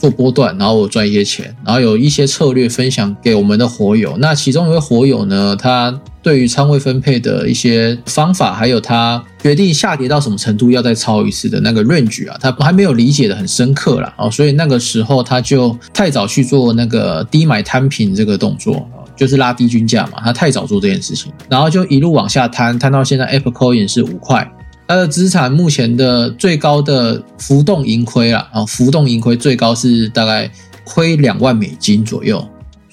[0.01, 4.17] 做波段，然后我赚一些钱，然后有一些策略分享给我们的火友。
[4.17, 14.31] 那其中一位火友呢，他对于仓位分配的一些方法，还有他决定下跌到什么程度要再抄一次的那个 range 啊，他还没有理解的很深刻了哦。
[14.31, 18.89] 所以那个时候他就太早去做那个低买摊平这个动作，
[19.21, 20.15] 就是拉低均价嘛。
[20.25, 24.51] 他太早做这件事情，然后就一路往下摊，摊到现在 Apple Coin 是五块。
[24.89, 30.51] 它的资产目前的最高的浮动盈亏了啊，浮动盈亏最高是大概
[30.85, 32.43] 亏两万美金左右，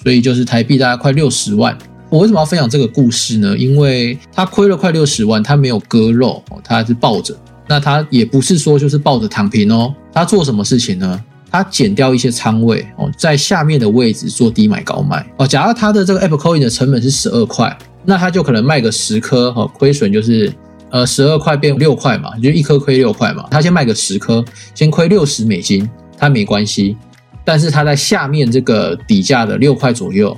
[0.03, 1.75] 所以就是台币大概快六十万。
[2.09, 3.57] 我为什么要分享这个故事呢？
[3.57, 7.33] 因为他亏了快六十万，他没有割肉，他是抱着。
[7.67, 11.23] 那他也不是说就是抱着躺平哦，他做什么事情呢？
[11.51, 15.47] 他减掉一些仓位哦，在下面的位置做低买高卖哦。
[15.47, 20.53] 假如他的这个 Apple Coin 的成本是十二块，那他就可能卖个十颗哦，亏损就是。
[20.89, 23.45] 呃，十二块变六块嘛，就一颗亏六块嘛。
[23.51, 24.41] 他先卖个十颗，
[24.73, 26.95] 先亏六十美金，他没关系。
[27.43, 30.35] 但是他在下面这个底价的六块左右，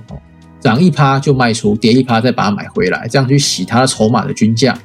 [0.60, 4.76] 涨一趴就卖出，跌一趴再把它买回来，这样去洗他的筹码的均价。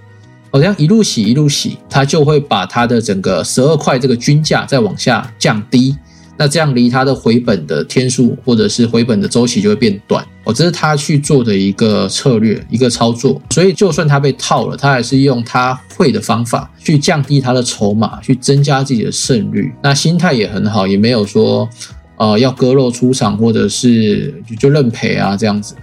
[0.53, 5.97] 好像一路洗一路洗，他就会把他的整个十二块这个均价再往下降低。
[6.37, 19.73] 那这样离它的回本的天数或者是回本的周期就会变短哦，这是他去做的一个策略一个操作，所以就算他被套了，他还是用他会的方法去降低他的筹码，去增加自己的胜率。
[19.83, 21.69] 那心态也很好，也没有说
[22.17, 25.75] 呃要割肉出场或者是就认赔啊这样子。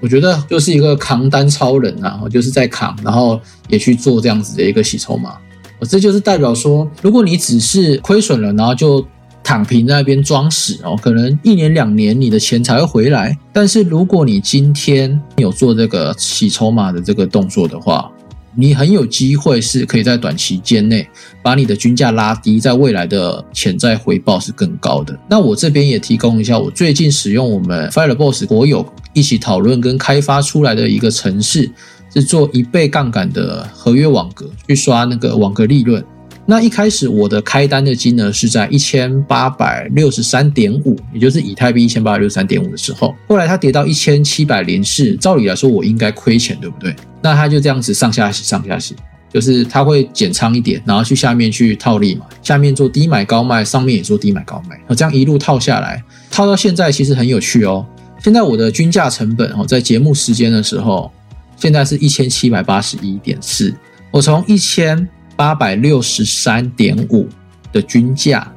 [0.00, 5.36] 我觉得就是一个扛单超人啊，就是在扛，然后也去做这样子的一个洗筹码。
[5.82, 9.04] 这就是代表说，如果你只是亏损了，然后就
[9.42, 13.36] 躺平在那边装死哦，可能一年两年你的钱才会回来。
[13.52, 18.10] 但是如果你今天有做这个洗筹码的这个动作的话，
[18.54, 21.06] 你很有机会是可以在短期间内
[21.42, 25.16] 把你的均价拉低，在未来的潜在回报是更高的。
[25.28, 31.70] 那我这边也提供一下，我最近使用我们 Fireboss 国友一起讨论跟开发出来的一个程式，
[32.12, 36.04] 是做一倍杠杆的合约网格去刷那个网格利润。
[36.50, 46.96] 那一开始我的开单的金额是在一千八百六十三点五，也就是以太币一千八百六十三点五的时候，后来它跌到一千七百零四，照理来说我应该亏钱，对不对？
[47.20, 48.96] 那它就这样子上下洗，上下洗，
[49.30, 57.86] 就是它会减仓一点，然后去下面去套利嘛，下面做低买高卖，上面也做低买高卖，这样一路套下来，套到现在其实很有趣哦。
[58.24, 61.12] 现在我的均价成本哦，在节目时间的时候，
[61.58, 63.74] 现在是一千七百八十一点四，
[64.10, 65.06] 我从一千。
[65.38, 67.28] 八百六十三点五
[67.72, 68.52] 的均价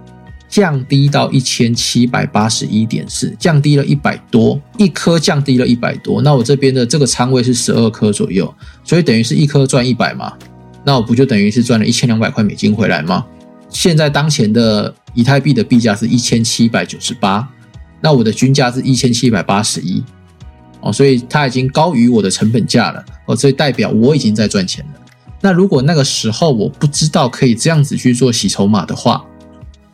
[0.49, 6.23] 降低到一千七百八十一点四，降低了一百多，一颗降低了一百多。
[6.23, 8.51] 那我这边的这个仓位是十二颗左右，
[8.83, 10.33] 所以等于是一颗赚一百嘛？
[10.83, 13.23] 那我不就等于是赚了一千两百块美金回来吗？
[13.69, 17.47] 现在当前的以太币的币价是一千七百九十八，
[18.01, 20.03] 那我的均价是一千七百八十一，
[20.79, 25.00] 哦，所以它已经高于我的成本价了，哦，所以代表我已经在赚钱了。
[25.41, 29.25] 那如果那个时候我不知道可以这样子去做洗筹码的话，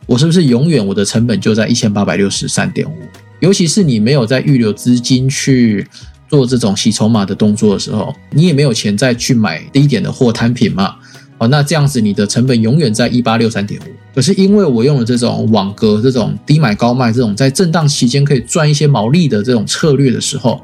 [0.06, 2.94] 我是不是永远我的成本就在一千八百六十三点五？
[3.40, 5.86] 尤其是你没有在预留资金去
[6.28, 10.96] 做这种洗筹码的动作的时候，你也没有钱再去买低点的货摊品嘛？
[11.38, 13.84] 哦，那这样子你的成本永远在一八六三点五。
[14.14, 20.60] 可是因为我用了这种网格、这种低买高卖、这种在震荡期间可以赚一些毛利的这种策略的时候，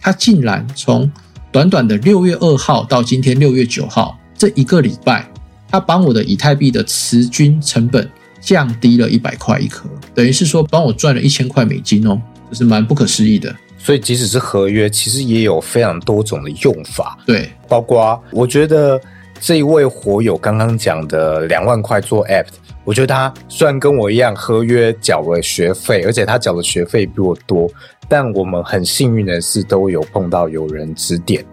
[0.00, 1.10] 它竟然从
[1.52, 4.15] 短短的六月二号到今天六月九号。
[4.36, 5.28] 这一个礼拜，
[5.68, 8.08] 他帮我的以太币的持均成本
[8.40, 12.20] 降低了一百块一颗，等于是说帮我赚了一千块美金哦，
[12.50, 13.54] 这是蛮不可思议的。
[13.78, 17.16] 所以即使是合约，其实也有非常多种的用法。
[17.24, 19.00] 对，包括我觉得
[19.40, 22.46] 这一位火友刚刚讲的两万块做 app，
[22.84, 27.70] 我觉得他虽然跟我一样合约缴了学费，而且他缴的学费比我多，
[28.08, 31.44] 但我们很幸运的是都有碰到有人指点。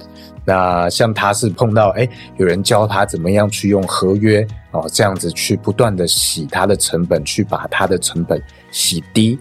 [0.46, 9.40] 那像他是碰到哎，有人教他怎么样去用合约哦，这样子去不断的洗他的成本，去把他的成本洗低。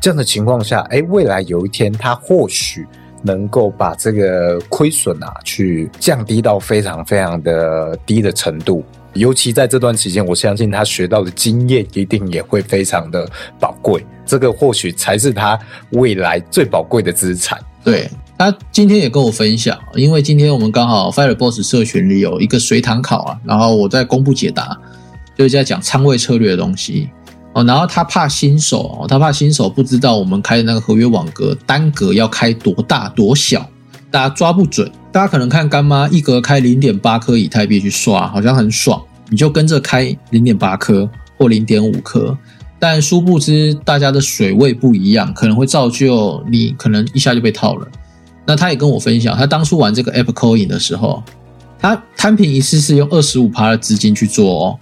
[0.00, 2.86] 这样的情况下，哎，未来有一天他或许
[3.22, 8.84] 能够把这个亏损啊，去降低到非常非常的低的程度。
[9.14, 13.26] 尤其在这段期间，我相信他学到的经验一定也会非常的
[13.58, 14.04] 宝贵。
[14.26, 15.58] 这个或许才是他
[15.90, 17.58] 未来最宝贵的资产。
[17.82, 18.10] 对。
[18.36, 24.76] 他今天也跟我分享，因为今天我们刚好 Fireboss 社群里有一个随堂考啊，然后我在公布解答，
[25.38, 27.08] 就是在讲仓位策略的东西
[27.52, 27.62] 哦。
[27.62, 33.68] 然后他怕新手哦，他怕新手不知道我们开的那个合约网格单格要开多大多小，
[34.10, 34.90] 大家抓不准。
[35.12, 42.36] 大家可能看干妈一格开零点八颗以太币去刷，好像很爽，你就跟着开零点八颗或零点五颗，
[42.80, 47.86] 但殊不知大家的水位不一样，可能会造就你可能一下就被套了。
[48.46, 51.22] 那他也跟我分享，他当初玩这个 App Coin 的时候，
[51.78, 54.78] 他摊平一次是用二十五趴的资金去做哦，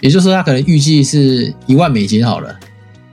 [0.00, 2.54] 也就是说他可能预计是一万美金好了，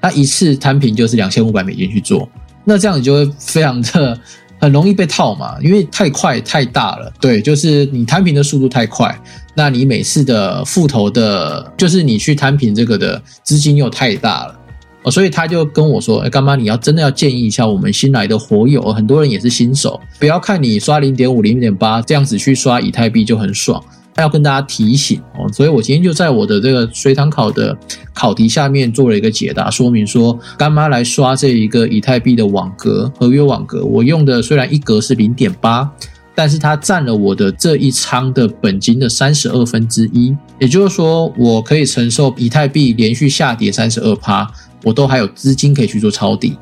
[0.01, 2.29] 他一次摊平就是两千五百美金去做，
[2.65, 4.19] 那这样你就会非常的
[4.59, 9.17] 很容易被套嘛，因为太快太大了，对，就是你摊平的速度太快，
[9.55, 14.59] 那你每次的复投的，就是你去摊平这个的资金又太大了。
[15.03, 23.81] 哦，所以他就跟我说：“哎，干妈，你要真的要建议一下我们新来的活友，很多人也是新手，不要看你刷零点五、零点八这样子去刷以太币就很爽。
[24.13, 27.77] 他要跟大家提醒哦，所以我今天就在我的这个随堂考的
[28.13, 35.89] 考题下面做了一个解答说明，说干妈来刷这一个以太币的网格合约网格，我用的虽然一格是零点八，
[36.35, 44.45] 但是它占了我的这一仓的本金的三十二分之一，也就是说，我可以承受以太币连续下跌三十二趴。”
[44.84, 46.57] 我都还有资金可以去做抄底。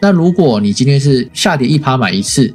[0.00, 2.52] 那如果你今天是下跌一趴买一次，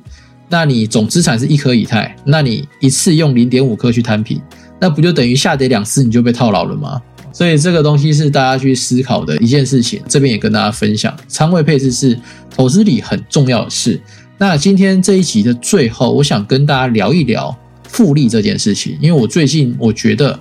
[0.49, 4.41] 那你总资产是一颗以太，那你一次用零点五颗去摊平，
[4.80, 7.01] 那不就等于下跌两次你就被套牢了吗？
[7.32, 10.01] 所以这个东西是大家去思考的一件事情。
[10.07, 12.18] 这边也跟大家分享，仓位配置是
[12.49, 13.99] 投资里很重要的事。
[14.38, 17.55] 那今天这一集的最后，我想跟大家聊一聊
[17.88, 20.39] 复利这件事情，因为我最近我觉得。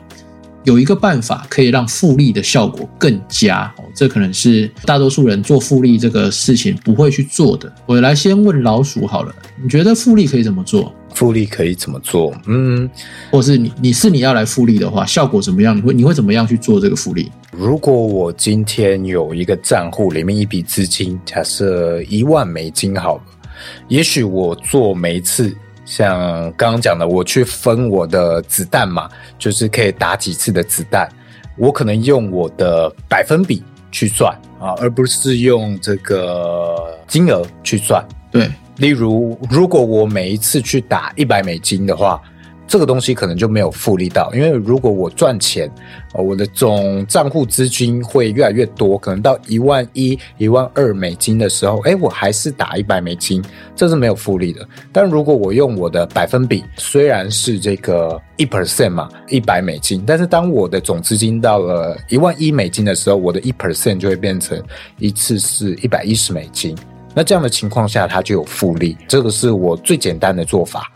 [0.65, 7.73] 有一个办法可以让复利的效果更佳哦，这可能是大多数人做复利这个事情不会去做的。
[7.87, 10.93] 我来先问老鼠好了，你觉得复利可以怎么做？
[11.15, 12.35] 复利可以怎么做？
[12.47, 12.91] 嗯，
[13.31, 15.77] 或是你你是你要来复利的话，效果怎么样？
[15.77, 17.31] 你会你会怎么样去做这个复利？
[17.53, 23.23] 如果我今天有一个账户，里面一笔资金，假设一万美金好了，
[23.87, 25.55] 也许我做每一次，
[25.85, 29.09] 像刚刚讲的，我去分我的子弹嘛，
[29.39, 31.09] 就是可以打几次的子弹，
[31.57, 38.05] 我可能用我的百分比去算啊，而不是用这个金额去算。
[38.31, 42.21] 对，例如，如果我每一次去打一百美金的话，
[42.67, 45.71] 这个东西可能就没有复利到，因为如果我赚钱，
[46.15, 53.45] 呃我的总账户资金会越来越多，可能到一万一、一万二美金的时候，哎，我还是打一百美金，
[53.77, 54.67] 这是没有复利的。
[54.93, 64.61] 但如果我用我的百分比，虽然是这个一 percent 嘛，一百美金，但是当我的总资金到了一万一美金的时候，我的一 percent 就会变成
[64.99, 66.77] 一次是一百一十美金。
[67.15, 70.91] 那这样的情况下，它就有复利，这个是我最简单的做法。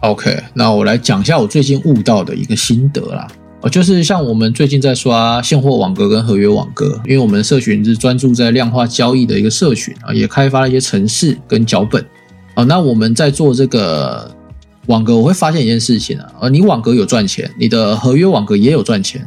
[0.00, 3.26] OK，那我来讲一下我最近悟到的一个心得啦。
[3.62, 12.04] 哦，就是像我们最近在刷现货网格跟合约网格，因为我们社群是专注在量化交易的一个社群啊，也开发了一些程式跟脚本
[12.54, 12.62] 啊。
[12.64, 14.30] 那我们在做这个
[14.86, 19.26] 网格，我会发现一件事情啊，呃，你网格有赚钱，你的合约网格也有赚钱，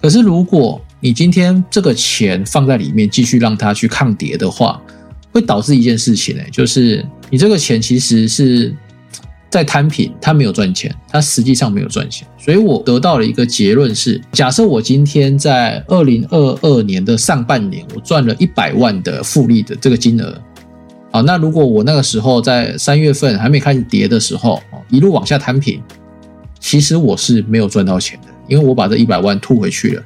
[0.00, 4.80] 可是如果你今天这个钱放在里面，继续让它去抗跌的话，
[5.32, 8.72] 会导致一件事情呢、就是你这个钱其实是
[9.50, 12.26] 在摊平，它没有赚钱，它实际上没有赚钱。
[12.38, 20.40] 所以我得到了一个结论是：假设我今天在二零二二年的上半年，我赚了一百万的复利的这个金额，
[21.10, 25.82] 好，那如果我那个时候在三月份还没开始跌的时候，一路往下摊平，
[26.60, 30.02] 其实我是没有赚到钱的，因为我把这一百万吐回去了，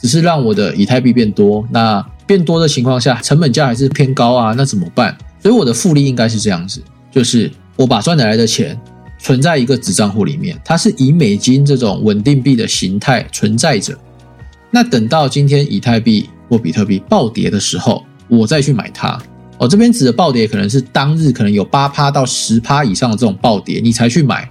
[0.00, 1.66] 只是让我的以太币变多。
[1.70, 5.16] 那变多的情况下，成本价还是偏高啊，那怎么办？
[5.42, 7.50] 所以我的复利应该是这样子，就是
[7.80, 8.78] 我把赚得来的钱
[9.18, 13.98] 存在一个子账户里面，它是以美金这种稳定币的形态存在着。
[14.70, 19.18] 那等到今天以太币或比特币暴跌的时候，我再去买它。
[19.56, 24.46] 哦，这边指的暴跌可能是当日可能有八趴到十趴以上的这种暴跌，你才去买。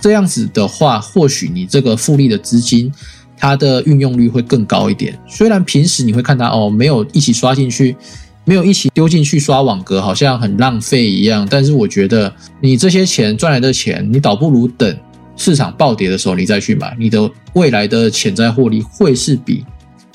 [0.00, 2.92] 这样子的话，或许你这个复利的资金，
[3.36, 5.16] 它的运用率会更高一点。
[5.28, 7.96] 虽然平时你会看它哦，没有一起刷进去，
[8.44, 11.46] 没有一起丢进去刷网格，好像很浪费一样。
[11.50, 14.96] 但是我觉得你这些钱赚来的钱，你倒不如等
[15.36, 19.64] 市场暴跌的时候你再去买，你的未来的潜在获利会是比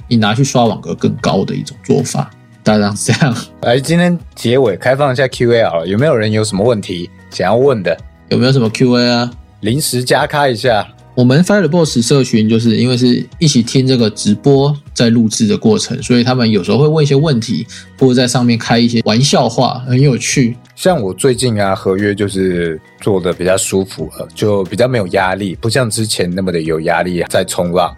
[0.07, 2.29] 你拿去刷网格更高的一种做法。
[2.61, 7.97] 大概是这样， 来，今天结尾开放一下 Q&A 好了，有没有人有什么问题想要问的？
[8.29, 9.31] 有没有什么 Q&A 啊？
[9.61, 10.87] 临时加开一下。
[11.19, 17.67] 我们 Fire Boss 社群就是因为是一起听这个直播在录制的过程，所以他们有时候会问一些问题，
[17.97, 20.55] 或者在上面开一些玩笑话，很有趣。
[20.77, 27.93] 像我最近啊，合约就是做的比较舒服了，就比较没有压力，不像之前那么的有压力在冲浪。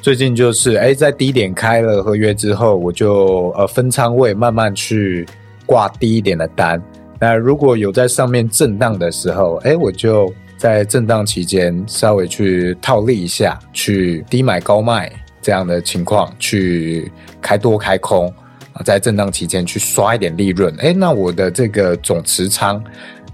[0.00, 5.28] 最近就是哎，在低点开了合约之后，我就呃分仓位，慢慢去
[5.66, 6.82] 挂低一点的单。
[7.20, 18.26] 那如果有在上面震荡的时候，哎，我就在震荡期间稍微去套利一下，去低买高卖这样的情况，去开多开空
[18.72, 20.74] 啊，在震荡期间去刷一点利润。
[20.80, 22.82] 哎，那我的这个总持仓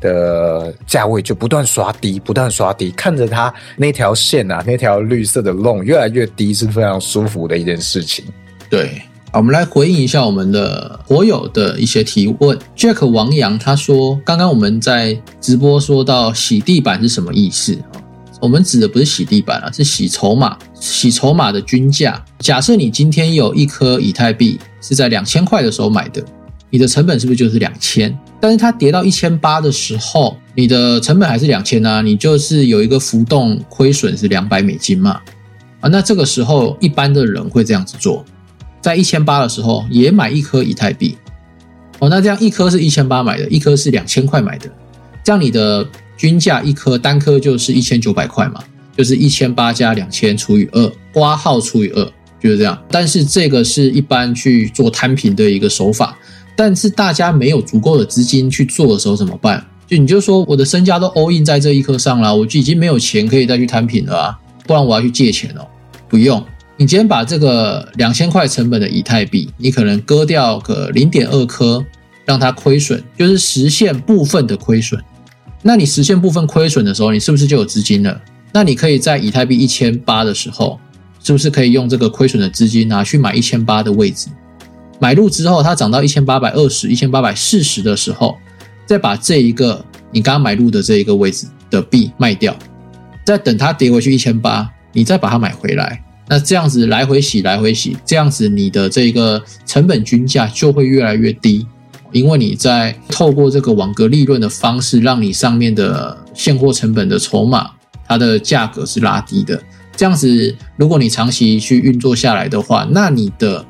[0.01, 8.23] 的价位就不断刷低，不断刷低，看着它那条线啊，那条绿色的龙越来越低，是非常舒服的一件事情。
[8.69, 9.01] 对，
[9.37, 12.57] 我们来回应一下我们的火友的一些提问。
[12.77, 17.77] Jack 王阳他说，刚刚我们在直播说到洗地板是什么意思？
[18.41, 22.25] 我们指的不是洗地板啊，是洗筹码，洗筹码的均价。
[22.39, 26.25] 假设你今天有一颗以太币是在两千块的时候买的，
[26.71, 28.17] 你的成本是不是就是两千？
[28.41, 35.21] 但是它跌到一千八的时候，你的成本还是两千啊，你就是有一个浮动亏损是两百美金嘛。
[35.81, 38.25] 啊，那这个时候一般的人会这样子做，
[38.85, 41.17] 在一千八的时候也买一颗以太币。
[42.01, 44.71] 哦，那这样一颗是一千八买的，一颗是两千块买的，
[45.25, 48.63] 这样你的均价一颗单颗就是一千九百块嘛，
[48.95, 52.05] 就是一千八加两千除以二，花号除以二，
[52.39, 52.79] 就是这样。
[52.91, 56.15] 但是这个是一般去做摊平的一个手法，
[56.55, 59.65] 但是大家没有足够的资金去做的时候怎么办？
[59.87, 65.67] 就你就说我的身家都 all in 在这一颗上了，我就已经没有钱可以再去摊平了啊，不然我要去借钱哦。
[66.07, 66.45] 不用，
[66.77, 71.85] 你今天把这个两千块成本的以太币，你可能割掉个零点二颗，
[72.25, 75.01] 让它亏损，就是实现部分的亏损。
[75.63, 78.21] 那你实现部分亏损的时候，你是不是就有资金了？
[78.53, 80.81] 那你可以在以太币一千八的时候，
[81.23, 84.27] 是不是可以用这个亏损的资金拿去买一千八的位置？
[84.99, 88.37] 买入之后，它涨到一千八百二十、一千八百四十的时候，
[88.85, 92.57] 再把这一个你刚刚买入的这一个位置的币卖掉，
[93.25, 101.67] 再等它跌回去一千八，你再把它买回来，那这样子来回洗，来回洗，这样子你的这个成本均价就会越来越低，
[102.13, 107.71] 因为你在透过这个网格利润的方式，让你上面的现货成本的筹码，
[108.07, 109.63] 它的价格是拉低的。
[109.97, 113.65] 这样子，如果你长期去运作下来的话，那你的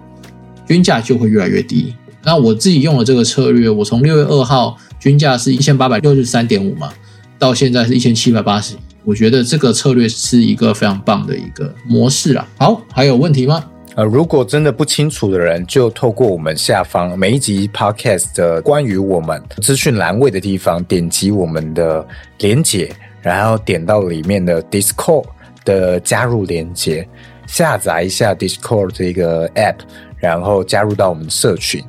[0.66, 1.94] 均价就会越来越低。
[2.22, 6.90] 那我自己用了这个策略，我从六月二号均价是一千八百六十三点五嘛，
[7.38, 8.74] 到现在是一千七百八十，
[9.04, 12.46] 我觉得这个策略是一个非常棒的一个模式啦。
[12.56, 13.64] 好，还有问题吗？
[13.96, 22.04] 呃，如果真的不清楚的人，就透过我们下方每一集 podcast 的关于我们资讯栏位的地方，点击我们的
[22.38, 22.90] 连结，
[23.22, 25.26] 然后点到里面的 Discord
[25.64, 27.06] 的加入连接，
[27.46, 29.76] 下载一下 Discord 这个 app，
[30.18, 31.80] 然后加入到我们社群。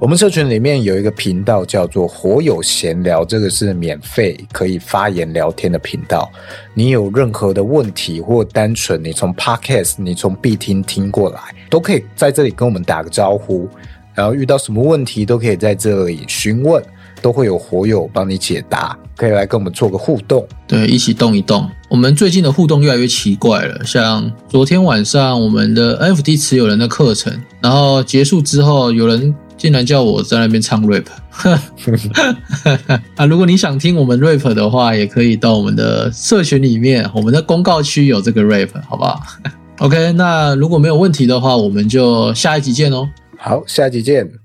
[0.00, 6.30] 我们社群里面有一个频道叫做“火友闲聊”，这个是免费可以发言聊天的频道。
[6.74, 11.40] 你有任何的问题，或单纯你从 Podcast、你从必听听过来，
[11.70, 13.68] 都可以在这里跟我们打个招呼。
[14.14, 16.82] 然后遇到什么问题，都可以在这里询问，
[17.22, 20.46] 都会有火友帮你解答，可以来跟我们做个互动。
[20.66, 21.68] 对，一起动一动。
[21.88, 29.34] 我们最近的互动越来越奇怪了，像昨天晚上我们的 NFT 持有人的课程，然后结束之后，有人。
[29.56, 31.06] 竟然叫我在那边唱 rap，
[33.16, 33.24] 啊！
[33.26, 39.20] 如果你想听我们 rap 的话，也可以到我们的社群里面，我们的公告区有这个 rap，好不好？
[39.80, 43.08] OK，那如果没有问题的话，我们就下一集见哦。
[43.38, 44.43] 好，下一集见。